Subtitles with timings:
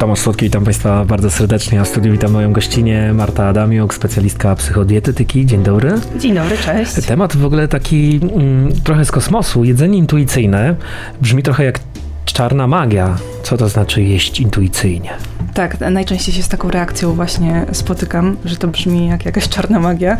[0.00, 1.80] Tomasz Słodki, witam Państwa bardzo serdecznie.
[1.80, 5.46] A w studiu witam moją gościnę Marta Adamiuk, specjalistka psychodietetyki.
[5.46, 5.92] Dzień dobry.
[6.18, 7.06] Dzień dobry, cześć.
[7.06, 9.64] Temat w ogóle taki mm, trochę z kosmosu.
[9.64, 10.74] Jedzenie intuicyjne
[11.20, 11.80] brzmi trochę jak
[12.24, 13.16] czarna magia.
[13.42, 15.10] Co to znaczy jeść intuicyjnie?
[15.54, 20.16] Tak, najczęściej się z taką reakcją właśnie spotykam, że to brzmi jak jakaś czarna magia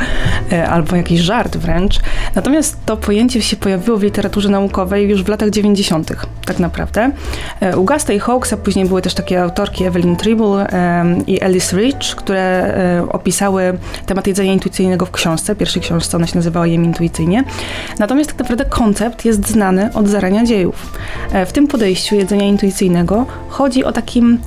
[0.52, 2.00] e, albo jakiś żart wręcz.
[2.34, 6.12] Natomiast to pojęcie się pojawiło w literaturze naukowej już w latach 90.
[6.44, 7.10] tak naprawdę.
[7.60, 10.66] E, u Gasta i Hawksa później były też takie autorki Evelyn Tribble
[11.26, 15.56] i Alice Rich, które e, opisały temat jedzenia intuicyjnego w książce.
[15.56, 17.44] Pierwszej książce ona się nazywała Jem intuicyjnie.
[17.98, 20.92] Natomiast tak naprawdę koncept jest znany od zarania dziejów.
[21.46, 23.09] W tym podejściu jedzenia intuicyjnego
[23.48, 24.38] chodzi o takim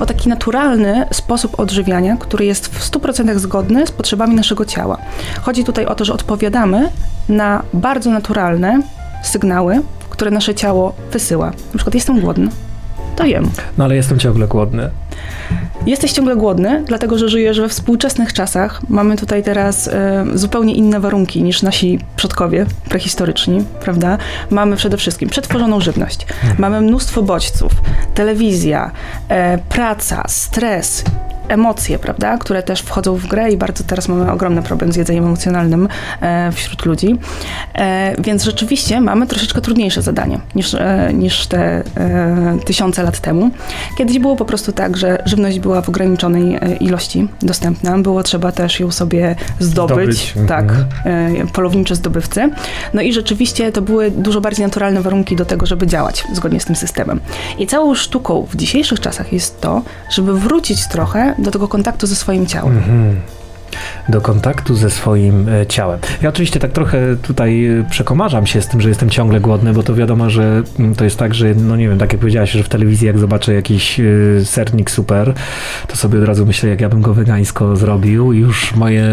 [0.00, 4.98] o taki naturalny sposób odżywiania, który jest w 100% zgodny z potrzebami naszego ciała.
[5.42, 6.90] Chodzi tutaj o to, że odpowiadamy
[7.28, 8.80] na bardzo naturalne
[9.22, 11.46] sygnały, które nasze ciało wysyła.
[11.46, 12.48] Na przykład jestem głodny,
[13.16, 13.50] to jem.
[13.78, 14.90] No ale jestem ciągle głodny.
[15.86, 18.80] Jesteś ciągle głodny, dlatego że żyjesz we współczesnych czasach.
[18.88, 24.18] Mamy tutaj teraz e, zupełnie inne warunki niż nasi przodkowie prehistoryczni, prawda?
[24.50, 26.56] Mamy przede wszystkim przetworzoną żywność, hmm.
[26.58, 27.72] mamy mnóstwo bodźców,
[28.14, 28.90] telewizja,
[29.28, 31.04] e, praca, stres,
[31.48, 35.24] emocje, prawda, które też wchodzą w grę i bardzo teraz mamy ogromny problem z jedzeniem
[35.24, 35.88] emocjonalnym
[36.20, 37.18] e, wśród ludzi.
[37.74, 41.82] E, więc rzeczywiście mamy troszeczkę trudniejsze zadanie niż, e, niż te
[42.64, 43.50] tysiące lat temu.
[43.98, 48.80] Kiedyś było po prostu tak, że żywność była w ograniczonej ilości dostępna, było trzeba też
[48.80, 50.48] ją sobie zdobyć, zdobyć.
[50.48, 50.64] tak,
[51.04, 51.48] mhm.
[51.48, 52.50] Polownicze zdobywcy.
[52.94, 56.64] No i rzeczywiście to były dużo bardziej naturalne warunki do tego, żeby działać zgodnie z
[56.64, 57.20] tym systemem.
[57.58, 62.16] I całą sztuką w dzisiejszych czasach jest to, żeby wrócić trochę do tego kontaktu ze
[62.16, 62.78] swoim ciałem.
[62.78, 63.20] Mhm
[64.08, 65.98] do kontaktu ze swoim e, ciałem.
[66.22, 69.82] Ja oczywiście tak trochę tutaj e, przekomarzam się z tym, że jestem ciągle głodny, bo
[69.82, 72.62] to wiadomo, że mm, to jest tak, że no nie wiem, tak jak powiedziałaś, że
[72.62, 74.04] w telewizji jak zobaczę jakiś e,
[74.44, 75.32] sernik super,
[75.86, 79.04] to sobie od razu myślę, jak ja bym go wegańsko zrobił i już moje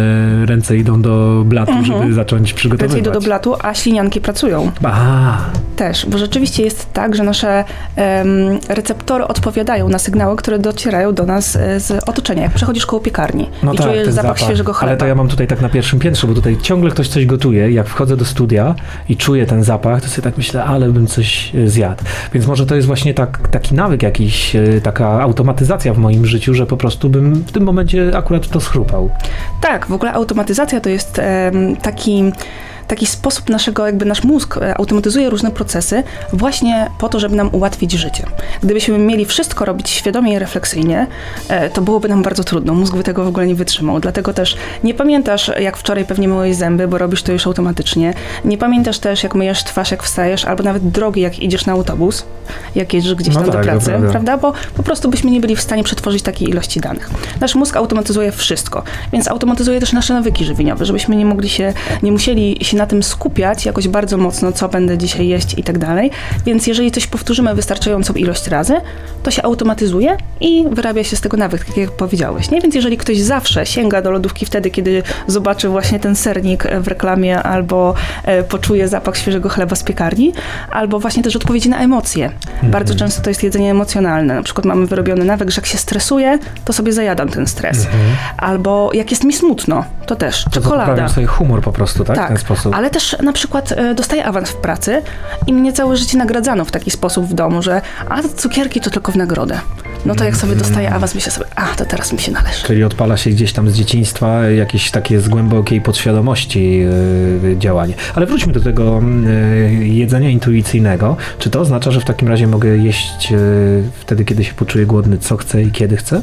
[0.45, 1.85] ręce idą do blatu, mhm.
[1.85, 2.95] żeby zacząć przygotowywać.
[2.95, 4.71] Ręce idą do blatu, a ślinianki pracują.
[4.83, 5.37] A.
[5.75, 7.63] Też, bo rzeczywiście jest tak, że nasze
[7.95, 12.43] um, receptory odpowiadają na sygnały, które docierają do nas z otoczenia.
[12.43, 14.89] Jak przechodzisz koło piekarni no i tak, czujesz zapach, zapach świeżego chleba.
[14.89, 17.71] Ale to ja mam tutaj tak na pierwszym piętrze, bo tutaj ciągle ktoś coś gotuje.
[17.71, 18.76] Jak wchodzę do studia
[19.09, 22.04] i czuję ten zapach, to sobie tak myślę, ale bym coś e, zjadł.
[22.33, 26.54] Więc może to jest właśnie tak, taki nawyk jakiś, e, taka automatyzacja w moim życiu,
[26.54, 29.09] że po prostu bym w tym momencie akurat to schrupał.
[29.61, 31.21] Tak, w ogóle automatyzacja to jest
[31.54, 32.23] um, taki
[32.88, 37.49] taki sposób naszego, jakby nasz mózg e, automatyzuje różne procesy właśnie po to, żeby nam
[37.52, 38.26] ułatwić życie.
[38.64, 41.08] Gdybyśmy mieli wszystko robić świadomie i refleksyjnie,
[41.49, 42.73] e, to byłoby nam bardzo trudno.
[42.73, 43.99] Mózg by tego w ogóle nie wytrzymał.
[43.99, 48.14] Dlatego też nie pamiętasz, jak wczoraj pewnie myłeś zęby, bo robisz to już automatycznie.
[48.45, 52.26] Nie pamiętasz też, jak myjesz twarz, jak wstajesz, albo nawet drogi, jak idziesz na autobus,
[52.76, 54.38] jak jedziesz gdzieś no tam tak, do pracy, prawda?
[54.38, 57.10] Bo po prostu byśmy nie byli w stanie przetworzyć takiej ilości danych.
[57.42, 58.83] Nasz mózg automatyzuje wszystko,
[59.14, 61.73] więc automatyzuje też nasze nawyki żywieniowe, żebyśmy nie mogli się,
[62.04, 65.78] nie musieli się na tym skupiać jakoś bardzo mocno, co będę dzisiaj jeść i tak
[65.78, 66.11] dalej.
[66.45, 68.82] Więc jeżeli coś powtórzymy wystarczającą ilość razy,
[69.23, 72.52] to się automatyzuje i wyrabia się z tego nawyk, tak jak powiedziałeś.
[72.52, 72.61] Nie?
[72.61, 77.44] Więc jeżeli ktoś zawsze sięga do lodówki wtedy, kiedy zobaczy właśnie ten sernik w reklamie
[77.44, 80.34] albo e, poczuje zapach świeżego chleba z piekarni,
[80.72, 82.26] albo właśnie też odpowiedzi na emocje.
[82.26, 82.72] Mhm.
[82.72, 84.36] Bardzo często to jest jedzenie emocjonalne.
[84.36, 87.78] Na przykład mamy wyrobiony nawyk, że jak się stresuję, to sobie zajadam ten stres.
[87.78, 88.02] Mhm.
[88.38, 90.44] Albo jak jest mi smutno, to też.
[90.44, 91.10] To czekolada.
[91.10, 92.16] sobie humor po prostu, tak?
[92.16, 92.32] tak.
[92.63, 95.01] Sposób ale też na przykład e, dostaję awans w pracy
[95.47, 99.11] i mnie całe życie nagradzano w taki sposób w domu, że a cukierki to tylko
[99.11, 99.59] w nagrodę.
[100.05, 102.63] No to jak sobie dostaję awans, myślę sobie, a to teraz mi się należy.
[102.63, 106.79] Czyli odpala się gdzieś tam z dzieciństwa jakieś takie z głębokiej podświadomości
[107.43, 107.93] yy, działanie.
[108.15, 111.17] Ale wróćmy do tego yy, jedzenia intuicyjnego.
[111.39, 115.17] Czy to oznacza, że w takim razie mogę jeść yy, wtedy, kiedy się poczuję głodny,
[115.17, 116.21] co chcę i kiedy chcę?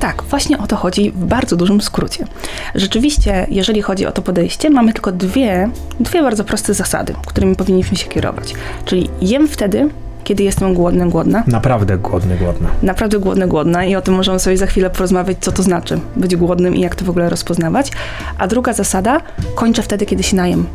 [0.00, 2.24] Tak, właśnie o to chodzi w bardzo dużym skrócie.
[2.74, 5.70] Rzeczywiście, jeżeli chodzi o to podejście, mamy tylko dwie,
[6.00, 8.54] dwie bardzo proste zasady, którymi powinniśmy się kierować.
[8.84, 9.88] Czyli jem wtedy,
[10.24, 11.44] kiedy jestem głodny, głodna.
[11.46, 12.68] Naprawdę głodny, głodna.
[12.82, 16.36] Naprawdę głodny, głodna i o tym możemy sobie za chwilę porozmawiać, co to znaczy być
[16.36, 17.90] głodnym i jak to w ogóle rozpoznawać.
[18.38, 19.20] A druga zasada,
[19.54, 20.66] kończę wtedy, kiedy się najem.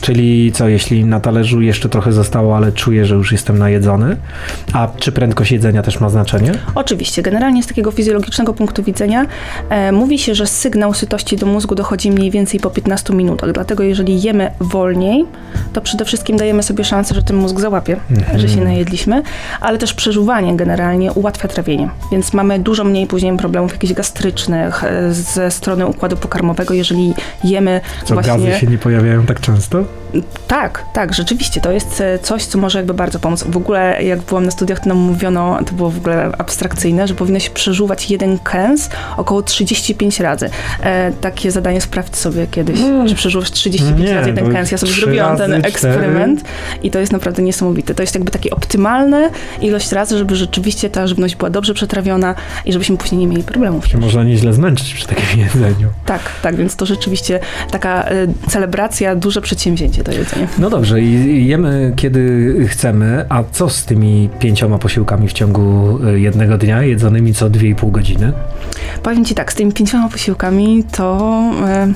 [0.00, 4.16] Czyli co, jeśli na talerzu jeszcze trochę zostało, ale czuję, że już jestem najedzony?
[4.72, 6.52] A czy prędkość jedzenia też ma znaczenie?
[6.74, 7.22] Oczywiście.
[7.22, 9.26] Generalnie z takiego fizjologicznego punktu widzenia
[9.70, 13.52] e, mówi się, że sygnał sytości do mózgu dochodzi mniej więcej po 15 minutach.
[13.52, 15.24] Dlatego jeżeli jemy wolniej,
[15.72, 18.38] to przede wszystkim dajemy sobie szansę, że ten mózg załapie, mhm.
[18.38, 19.22] że się najedliśmy,
[19.60, 21.88] ale też przeżuwanie generalnie ułatwia trawienie.
[22.12, 27.80] Więc mamy dużo mniej później problemów jakichś gastrycznych e, ze strony układu pokarmowego, jeżeli jemy
[28.04, 28.32] Co, właśnie...
[28.32, 29.84] gazy się nie pojawiają tak często?
[30.46, 31.60] Tak, tak, rzeczywiście.
[31.60, 33.44] To jest e, coś, co może jakby bardzo pomóc.
[33.48, 37.14] W ogóle, jak byłam na studiach, to nam mówiono, to było w ogóle abstrakcyjne, że
[37.14, 40.50] powinno się przeżuwać jeden kęs około 35 razy.
[40.82, 43.08] E, takie zadanie sprawdź sobie kiedyś, mm.
[43.08, 44.70] czy przeżuwasz 35 Nie, razy jeden kęs.
[44.70, 46.44] Ja sobie zrobiłam ten eksperyment
[46.82, 47.94] i to jest naprawdę niesamowite.
[47.94, 52.34] To jest jakby takie optymalne ilość razy, żeby rzeczywiście ta żywność była dobrze przetrawiona
[52.64, 53.86] i żebyśmy później nie mieli problemów.
[53.86, 55.88] Się można nieźle zmęczyć przy takim jedzeniu.
[56.06, 57.40] Tak, tak, więc to rzeczywiście
[57.70, 60.48] taka e, celebracja, duże przedsięwzięcie to jedzenie.
[60.58, 66.18] No dobrze, i jemy kiedy chcemy, a co z tymi pięcioma posiłkami w ciągu e,
[66.18, 68.32] jednego dnia, jedzonymi co dwie i pół godziny?
[69.02, 71.32] Powiem ci tak, z tymi pięcioma posiłkami to...
[71.66, 71.92] E,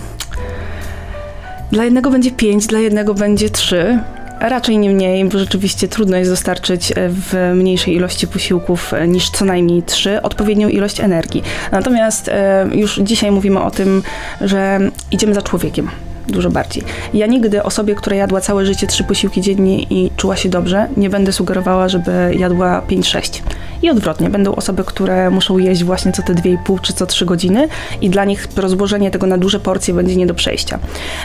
[1.73, 3.99] dla jednego będzie pięć, dla jednego będzie trzy.
[4.41, 9.31] Raczej nie mniej, bo rzeczywiście trudno jest dostarczyć e, w mniejszej ilości posiłków e, niż
[9.31, 11.43] co najmniej trzy odpowiednią ilość energii.
[11.73, 14.03] Natomiast e, już dzisiaj mówimy o tym,
[14.41, 14.81] że
[15.11, 15.89] idziemy za człowiekiem
[16.29, 16.83] dużo bardziej.
[17.15, 21.11] Ja nigdy osobie, która jadła całe życie trzy posiłki dziennie i czuła się dobrze, nie
[21.11, 23.43] będę sugerowała, żeby jadła 5-6.
[23.83, 27.69] I odwrotnie, będą osoby, które muszą jeść właśnie co te 2,5 czy co 3 godziny
[28.01, 30.79] i dla nich rozłożenie tego na duże porcje będzie nie do przejścia.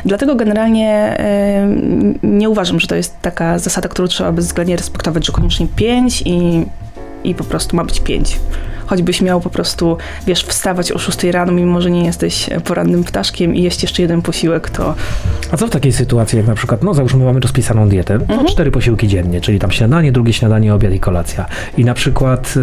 [0.05, 1.17] Dlatego generalnie
[2.23, 6.23] yy, nie uważam, że to jest taka zasada, którą trzeba bezwzględnie respektować, że koniecznie 5
[6.25, 6.65] i,
[7.23, 8.39] i po prostu ma być 5
[8.87, 9.97] choćbyś miał po prostu,
[10.27, 14.21] wiesz, wstawać o 6 rano, mimo że nie jesteś porannym ptaszkiem i jeść jeszcze jeden
[14.21, 14.95] posiłek, to...
[15.51, 18.45] A co w takiej sytuacji, jak na przykład, no załóżmy, mamy rozpisaną dietę, mhm.
[18.45, 21.45] cztery posiłki dziennie, czyli tam śniadanie, drugie śniadanie, obiad i kolacja.
[21.77, 22.53] I na przykład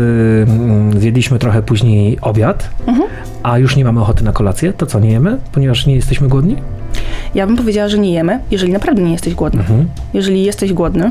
[0.93, 3.09] yy, zjedliśmy trochę później obiad, mhm.
[3.43, 6.57] a już nie mamy ochoty na kolację, to co, nie jemy, ponieważ nie jesteśmy głodni?
[7.35, 9.61] Ja bym powiedziała, że nie jemy, jeżeli naprawdę nie jesteś głodny.
[9.61, 9.89] Mhm.
[10.15, 11.11] Jeżeli jesteś głodny,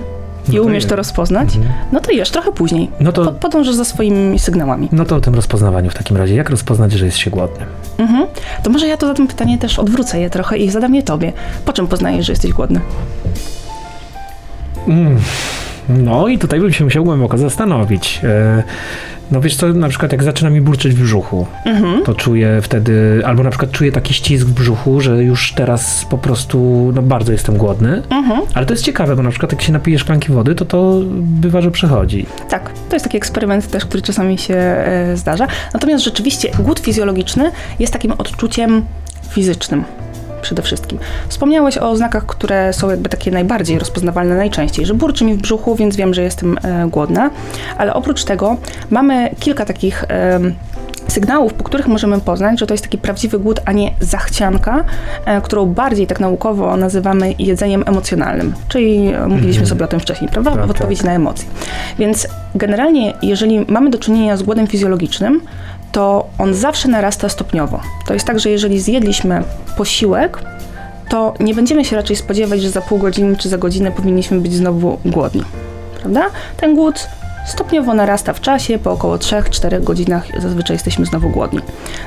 [0.49, 1.73] i no umiesz to rozpoznać, mhm.
[1.91, 2.91] no to jesz trochę później.
[2.99, 4.89] No to podążasz za swoimi sygnałami.
[4.91, 6.35] No to o tym rozpoznawaniu w takim razie.
[6.35, 7.65] Jak rozpoznać, że jest się głodny?
[7.97, 8.27] Mhm.
[8.63, 11.33] To może ja to za tym pytanie też odwrócę je trochę i zadam je tobie.
[11.65, 12.81] Po czym poznajesz, że jesteś głodny?
[14.87, 15.19] Mm.
[15.89, 18.21] No i tutaj bym się musiał głęboko zastanowić.
[18.23, 18.63] E,
[19.31, 22.03] no wiesz co, na przykład jak zaczyna mi burczyć w brzuchu, mhm.
[22.03, 26.17] to czuję wtedy, albo na przykład czuję taki ścisk w brzuchu, że już teraz po
[26.17, 28.01] prostu, no bardzo jestem głodny.
[28.09, 28.41] Mhm.
[28.53, 31.61] Ale to jest ciekawe, bo na przykład jak się napijesz szklanki wody, to to bywa,
[31.61, 32.25] że przechodzi.
[32.49, 35.47] Tak, to jest taki eksperyment też, który czasami się e, zdarza.
[35.73, 38.85] Natomiast rzeczywiście głód fizjologiczny jest takim odczuciem
[39.29, 39.83] fizycznym
[40.43, 40.99] przede wszystkim.
[41.29, 45.75] Wspomniałeś o znakach, które są jakby takie najbardziej rozpoznawalne najczęściej, że burczy mi w brzuchu,
[45.75, 47.29] więc wiem, że jestem e, głodna,
[47.77, 48.57] ale oprócz tego
[48.89, 50.39] mamy kilka takich e,
[51.07, 54.83] sygnałów, po których możemy poznać, że to jest taki prawdziwy głód, a nie zachcianka,
[55.25, 58.53] e, którą bardziej tak naukowo nazywamy jedzeniem emocjonalnym.
[58.67, 59.69] Czyli e, mówiliśmy mm.
[59.69, 60.51] sobie o tym wcześniej, prawda?
[60.51, 61.07] Tak, w odpowiedzi tak.
[61.07, 61.47] na emocje.
[61.99, 65.41] Więc generalnie, jeżeli mamy do czynienia z głodem fizjologicznym,
[65.93, 67.81] to on zawsze narasta stopniowo.
[68.07, 69.43] To jest tak, że jeżeli zjedliśmy
[69.77, 70.39] posiłek,
[71.09, 74.53] to nie będziemy się raczej spodziewać, że za pół godziny czy za godzinę powinniśmy być
[74.53, 75.43] znowu głodni.
[76.01, 76.25] Prawda?
[76.57, 77.07] Ten głód
[77.45, 81.59] stopniowo narasta w czasie, po około 3-4 godzinach zazwyczaj jesteśmy znowu głodni.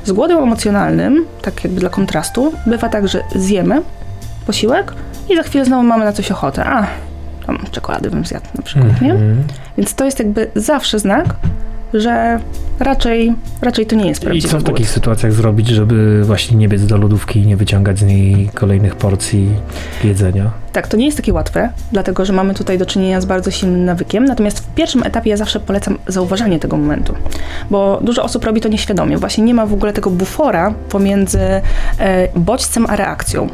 [0.05, 3.83] Z głodem emocjonalnym, tak jakby dla kontrastu, bywa tak, że zjemy
[4.47, 4.93] posiłek
[5.29, 6.65] i za chwilę znowu mamy na coś ochotę.
[6.65, 6.87] A,
[7.47, 9.03] tam czekolady bym zjadł na przykład, mm -hmm.
[9.03, 9.13] nie?
[9.13, 9.45] Mhm.
[9.79, 11.27] Więc to jest jakby zawsze znak,
[12.01, 12.41] że
[12.81, 16.69] raczej, raczej to nie jest prawdziwy I co w takich sytuacjach zrobić, żeby właśnie nie
[16.69, 19.49] biec do lodówki i nie wyciągać z niej kolejnych porcji
[20.05, 20.51] jedzenia?
[20.73, 23.85] Tak, to nie jest takie łatwe, dlatego że mamy tutaj do czynienia z bardzo silnym
[23.85, 24.25] nawykiem.
[24.25, 27.15] Natomiast w pierwszym etapie ja zawsze polecam zauważanie tego momentu,
[27.71, 29.19] bo dużo osób robi to nieświadomie.
[29.19, 31.63] Właśnie nie ma w ogóle tego bufora pomiędzy e,
[32.37, 33.49] bodźcem a reakcją.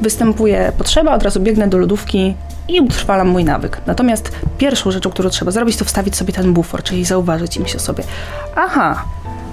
[0.00, 2.34] Występuje potrzeba, od razu biegnę do lodówki,
[2.70, 3.80] i utrwalam mój nawyk.
[3.86, 7.82] Natomiast pierwszą rzeczą, którą trzeba zrobić, to wstawić sobie ten bufor, czyli zauważyć i myśleć
[7.82, 8.04] sobie,
[8.56, 9.04] aha,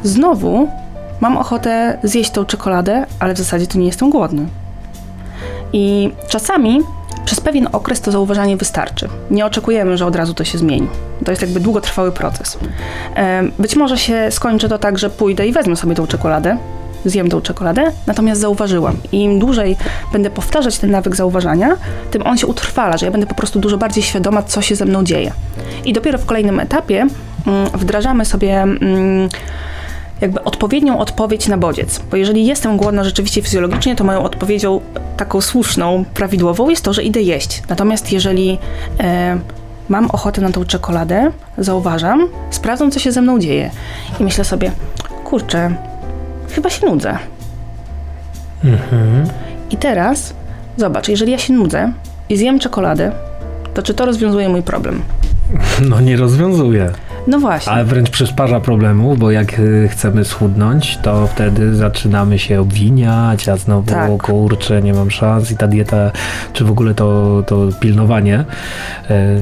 [0.04, 0.70] znowu
[1.22, 4.48] mam ochotę zjeść tą czekoladę, ale w zasadzie to nie jestem głodny.
[5.74, 6.82] I czasami
[7.26, 9.10] przez pewien okres to zauważanie wystarczy.
[9.32, 10.88] Nie oczekujemy, że od razu to się zmieni.
[11.26, 12.58] To jest jakby długotrwały proces.
[13.60, 16.58] Być może się skończy to tak, że pójdę i wezmę sobie tą czekoladę,
[17.10, 18.98] zjem tą czekoladę, natomiast zauważyłam.
[19.12, 19.78] I im dłużej
[20.14, 21.78] będę powtarzać ten nawyk zauważania,
[22.12, 24.86] tym on się utrwala, że ja będę po prostu dużo bardziej świadoma, co się ze
[24.86, 25.32] mną dzieje.
[25.86, 27.08] I dopiero w kolejnym etapie
[27.48, 29.30] mm, wdrażamy sobie mm,
[30.22, 32.02] jakby odpowiednią odpowiedź na bodziec.
[32.12, 34.82] Bo jeżeli jestem głodna rzeczywiście fizjologicznie, to moją odpowiedzią
[35.18, 37.64] taką słuszną, prawidłową jest to, że idę jeść.
[37.70, 38.58] Natomiast jeżeli
[39.00, 39.40] e,
[39.90, 43.72] mam ochotę na tą czekoladę, zauważam, sprawdzam, co się ze mną dzieje.
[44.20, 44.72] I myślę sobie,
[45.24, 45.76] kurczę,
[46.52, 47.18] chyba się nudzę.
[48.64, 49.28] Mhm.
[49.70, 50.34] I teraz
[50.78, 51.92] zobacz, jeżeli ja się nudzę
[52.30, 53.12] i zjem czekoladę,
[53.74, 55.02] to czy to rozwiązuje mój problem?
[55.90, 56.90] No nie rozwiązuje.
[57.28, 57.72] No właśnie.
[57.72, 63.58] Ale wręcz przysparza problemów, bo jak y, chcemy schudnąć, to wtedy zaczynamy się obwiniać, a
[63.58, 64.22] znowu Tak.
[64.24, 66.12] kurczę, nie mam szans i ta dieta,
[66.54, 68.46] czy w ogóle to, to pilnowanie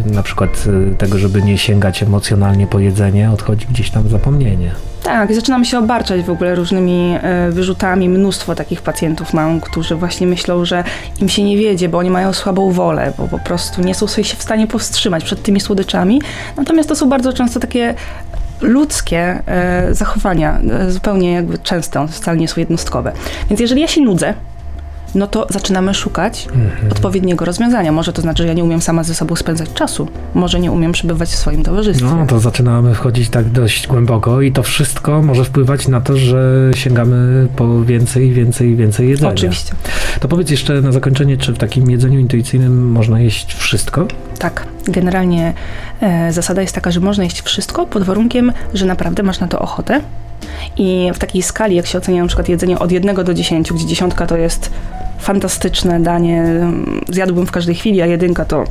[0.08, 4.10] y, na przykład y, tego, żeby nie sięgać emocjonalnie po jedzenie, odchodzi gdzieś tam w
[4.10, 4.72] zapomnienie.
[5.06, 8.10] Tak, i zaczynamy się obarczać w ogóle różnymi e, wyrzutami.
[8.10, 10.84] Mnóstwo takich pacjentów mam, którzy właśnie myślą, że
[11.22, 14.24] im się nie wiedzie, bo oni mają słabą wolę, bo po prostu nie są sobie
[14.24, 16.22] w stanie powstrzymać przed tymi słodyczami.
[16.58, 17.94] Natomiast to są bardzo często takie
[18.62, 23.12] ludzkie e, zachowania, e, zupełnie jakby często, wcale nie są jednostkowe.
[23.50, 24.34] Więc jeżeli ja się nudzę,
[25.16, 26.92] no to zaczynamy szukać Mhm.
[26.92, 27.92] odpowiedniego rozwiązania.
[27.92, 30.08] Może to znaczy, że ja nie umiem sama ze sobą spędzać czasu.
[30.34, 32.06] Może nie umiem przebywać w swoim towarzystwie.
[32.06, 36.72] No, to zaczynamy wchodzić tak dość głęboko i to wszystko może wpływać na to, że
[36.76, 39.32] sięgamy po więcej, więcej, więcej jedzenia.
[39.32, 39.74] Oczywiście.
[40.20, 44.08] To powiedz jeszcze na zakończenie, czy w takim jedzeniu intuicyjnym można jeść wszystko?
[44.40, 45.54] Tak, generalnie
[46.02, 49.60] e, zasada jest taka, że można jeść wszystko pod warunkiem, że naprawdę masz na to
[49.60, 50.02] ochotę.
[50.78, 53.86] I w takiej skali, jak się ocenia na przykład jedzenie od 1 do 10, gdzie
[53.86, 54.72] dziesiątka to jest
[55.26, 58.64] fantastyczne danie, mm, zjadłbym w każdej chwili, a jedynka to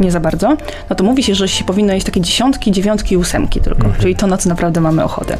[0.00, 0.56] nie za bardzo,
[0.90, 4.00] no to mówi się, że się powinno jeść takie dziesiątki, dziewiątki i ósemki tylko, Mhm.
[4.02, 5.36] czyli to, na co naprawdę mamy ochotę.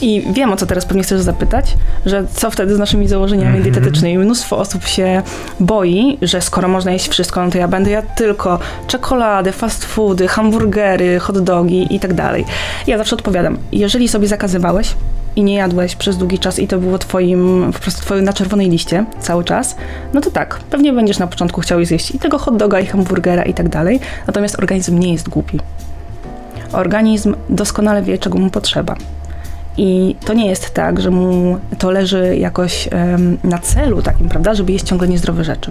[0.00, 1.76] I wiem, o co teraz pewnie chcesz zapytać,
[2.06, 3.64] że co wtedy z naszymi założeniami Mhm.
[3.72, 4.18] dietetycznymi.
[4.24, 5.22] Mnóstwo osób się
[5.60, 10.28] boi, że skoro można jeść wszystko, no to ja będę jadł tylko czekoladę, fast foody,
[10.28, 12.44] hamburgery, hot dogi i tak dalej.
[12.86, 14.94] Ja zawsze odpowiadam, jeżeli sobie zakazywałeś
[15.36, 18.70] i nie jadłeś przez długi czas i to było twoim, po prostu twoim na czerwonej
[18.70, 19.76] liście cały czas,
[20.14, 23.42] no to tak, pewnie będziesz na początku chciał zjeść i tego hot doga, i hamburgera
[23.42, 25.60] i tak dalej, natomiast organizm nie jest głupi.
[26.72, 28.96] Organizm doskonale wie, czego mu potrzeba.
[29.76, 32.88] I to nie jest tak, że mu to leży jakoś
[33.44, 35.70] na celu takim, prawda, żeby jeść ciągle niezdrowe rzeczy.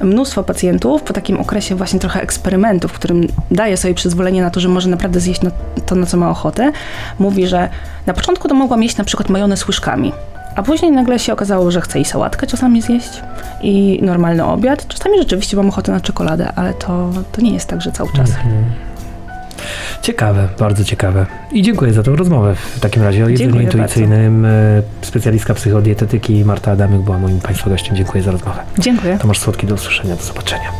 [0.00, 4.60] Mnóstwo pacjentów po takim okresie właśnie trochę eksperymentu, w którym daje sobie przyzwolenie na to,
[4.60, 5.40] że może naprawdę zjeść
[5.86, 6.72] to, na co ma ochotę,
[7.18, 7.68] mówi, że
[8.06, 10.12] na początku to mogłam jeść na przykład majonez łyżkami,
[10.56, 13.22] a później nagle się okazało, że chce i sałatkę czasami zjeść,
[13.62, 14.88] i normalny obiad.
[14.88, 18.30] Czasami rzeczywiście mam ochotę na czekoladę, ale to, to nie jest tak, że cały czas.
[18.30, 18.64] Mhm.
[20.02, 21.26] Ciekawe, bardzo ciekawe.
[21.52, 24.44] I dziękuję za tę rozmowę w takim razie o jedzeniu intuicyjnym.
[24.44, 27.96] E, Specjalistka psychodietetyki Marta Adamyk była moim Państwa gościem.
[27.96, 28.58] Dziękuję za rozmowę.
[28.78, 29.18] Dziękuję.
[29.18, 30.72] Tomasz Słodki, do usłyszenia, do zobaczenia.